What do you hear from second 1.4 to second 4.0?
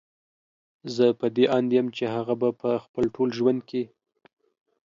اند يم چې هغه به په خپل ټول ژوند کې